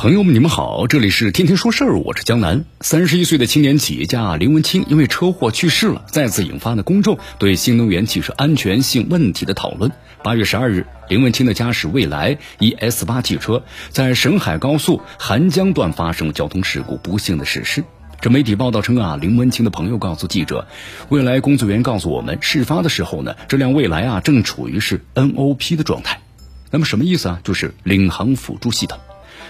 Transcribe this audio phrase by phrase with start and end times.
[0.00, 2.64] 朋友们，你们好，这里是天天说事儿，我是江南。
[2.80, 9.92] 三十一岁的青年企业家林文清因为车祸去世了，再次引发了公众对新能源汽车安全性问题的讨论。
[10.24, 17.84] 八月十二日，林文清的驾驶蔚来 ES 八汽车在沈海高速韩江段发生了交通事故，不幸的逝世。
[18.22, 20.66] 这媒体报道称啊，林文清的朋友告诉记者，
[21.10, 26.22] 蔚来工作人员告诉我们，事发的时候呢，这辆蔚来啊正处于是 NOP 的状态。
[26.70, 27.40] 那么什么意思啊？
[27.44, 28.98] 就是领航辅助系统。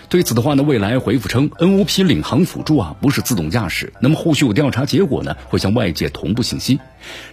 [0.09, 3.93] 对此的话呢，蔚来回复称，NOP 领航辅助啊不是自动驾驶。
[4.01, 6.81] 那么后续有调查结果呢，会向外界同步信息。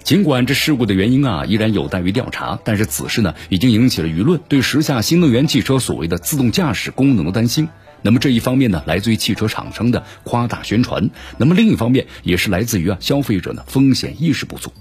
[0.04, 7.68] 尽管这事故的原因啊依然有待于调查，但是此事呢已经引起了舆论对时下新能源汽车所谓的自动驾驶功能的担心。
[8.04, 14.71] 那么这一方面呢，来自于汽车厂商的夸大宣传；那么另一方面也是来自于啊消费者呢风险意识不足。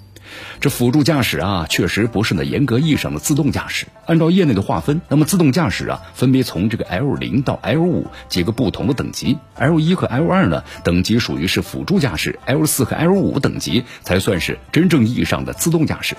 [0.60, 3.86] 这辅助驾驶啊，确实不是呢严格意义上的自动驾驶。
[4.06, 9.38] 按照业内的划分，那么自动驾驶啊，分别从这个 L 零到 L 五几个不同的等级。
[9.56, 16.16] L 一和 L 二呢，等级属于是辅助驾驶；L 四和 L 五等级才算是真正意义上的自动驾驶。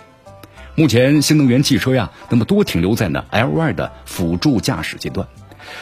[0.76, 5.28] 目前新能源汽车呀，那么多停留在呢 L 二的辅助驾驶阶段。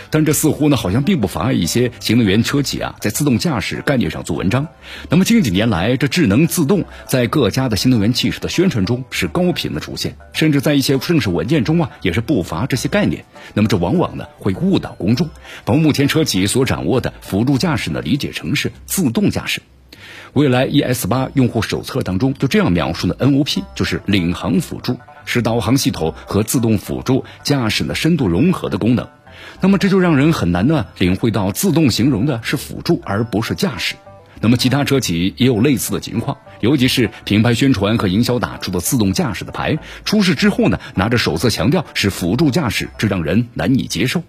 [0.10, 4.68] 但这似乎呢，好像并不妨碍一些新能源车企啊，在自动驾驶概念上做文章。
[5.10, 13.26] 那么近几年来，这智能自动在各家的新能源汽车的宣传中是高频的出现，甚至在一些正式文件中啊，也是不乏这些概念。
[13.54, 15.30] 那么这往往呢，会误导公众，
[15.64, 19.62] 把目前车企所掌握的辅助驾驶呢，理解成是自动驾驶。
[20.34, 29.08] 未来 ES 八用户手册当中就这样描述的，NOP 就是领航辅助，是导航系统和自动辅助驾驶的深度融合的功能。
[29.62, 33.96] 那么这就让人很难呢领会到自动形容的是辅助而不是驾驶。
[34.42, 44.24] 那么其他车企也有类似的情况，尤其是品牌宣传和营销打出的自动驾驶的牌，出事之后呢拿着手册强调是辅助驾驶，这让人难以接受。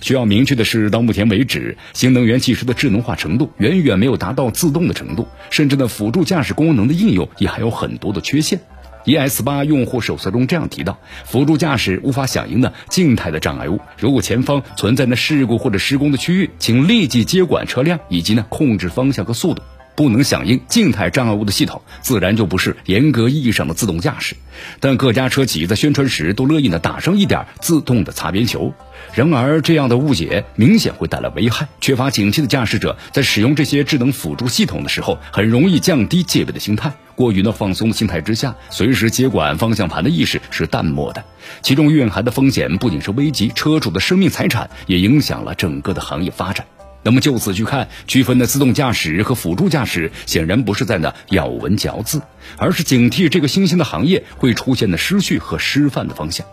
[0.00, 8.60] 需要明确的是，到目前为止，新能源汽车的智能化程度远远没有达到自动的程度，甚至呢辅助驾驶功能的应用也还有很多的缺陷。
[9.04, 19.62] ES 八用户手册中这样提到，辅助驾驶无法响应的静态的障碍物，如果前方存在呢事故或者施工的区域，请立即接管车辆以及呢控制方向和速度。
[19.98, 24.36] 不能响应静态障碍物的系统，自然就不是严格意义上的自动驾驶。
[24.78, 28.72] 但各家车企在宣传时都乐意呢打上一点自动的擦边球。
[29.12, 31.66] 然而，这样的误解明显会带来危害。
[31.80, 36.92] 缺乏警惕的驾驶者在使用这些智能辅助系统的时候，很容易降低戒备的心态。
[37.16, 41.24] 过于呢放松心态之下，随时接管方向盘的意识是淡漠的。
[41.60, 46.64] 其中蕴含的风险不仅是危及车主的生命财产，也影响了整个的行业发展。
[47.08, 52.20] 那么就此去看，区分的自动驾驶和辅助驾驶，显然不是在那咬文嚼字，
[52.58, 56.46] 而是警惕这个新兴的行业会出现的失序和失范的方向。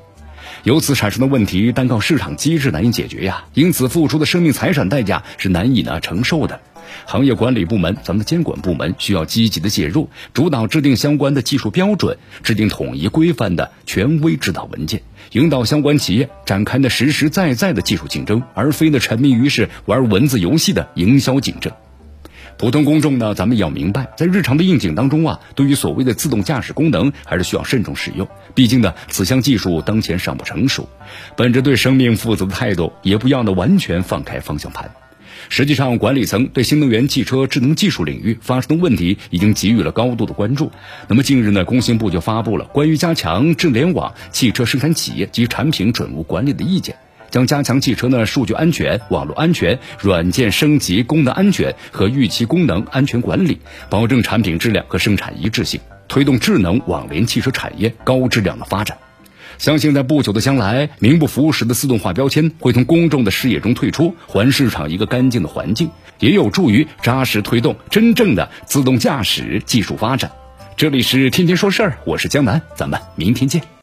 [0.64, 6.62] 由此产生的问题，单靠市场机制难以解决呀，因此付出的生命财产代价是难以呢承受的。
[7.06, 15.02] 行业管理部门，咱们的监管部门需要积极的介入，主导制定相关的技术标准，制定统一规范的权威指导文件，
[15.32, 21.72] 引导相关企业展开的实实在在的技术竞争，而非呢沉迷于是玩文字游戏的营销竞争。
[22.58, 28.26] 普通公众呢，咱们要明白，在日常的应景当中啊，对于所谓的自动驾驶功能，还是需要慎重使用。
[28.54, 30.88] 毕竟呢，此项技术当前尚不成熟，
[31.36, 34.90] 本着对生命负责的态度，也不要呢完全放开方向盘。
[35.50, 40.72] 实际上，管理层对新能源汽车智能技术领域发生的问题已经给予了高度的关注。
[41.08, 46.96] 那么近日呢，工信部就发布了关于加强智联网汽车生产企业及产品准入管理的意见，
[47.30, 58.98] 将加强汽车呢数据安全、网络安全、软件升级、功能安全和预期功能安全管理，保证产品质量和生产一致性，推动智能网联汽车产业高质量的发展。
[59.58, 65.90] 相信在不久的将来，名不符实的自动化标签会从公众的视野中退出，还市场一个干净的环境，
[66.20, 70.32] 也有助于扎实推动真正的自动驾驶技术发展。
[70.78, 73.75] 这里是天天说事儿，我是江南，咱们明天见。